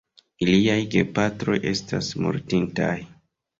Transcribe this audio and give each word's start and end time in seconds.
Iliaj 0.45 0.77
gepatroj 0.95 1.59
estas 1.73 2.11
mortintaj. 2.25 2.93